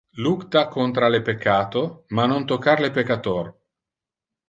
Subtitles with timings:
[0.25, 3.55] Lucta contra le peccato, ma non tocca le peccator.